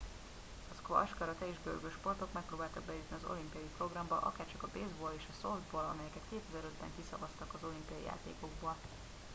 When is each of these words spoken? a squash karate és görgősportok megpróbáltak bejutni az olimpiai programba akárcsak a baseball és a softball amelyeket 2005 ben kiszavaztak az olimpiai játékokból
a 0.71 0.77
squash 0.81 1.13
karate 1.17 1.45
és 1.45 1.55
görgősportok 1.63 2.33
megpróbáltak 2.33 2.83
bejutni 2.83 3.15
az 3.23 3.29
olimpiai 3.29 3.69
programba 3.77 4.17
akárcsak 4.19 4.63
a 4.63 4.69
baseball 4.73 5.13
és 5.17 5.23
a 5.31 5.35
softball 5.41 5.83
amelyeket 5.89 6.23
2005 6.29 6.71
ben 6.79 6.89
kiszavaztak 7.01 7.53
az 7.53 7.63
olimpiai 7.63 8.03
játékokból 8.05 8.75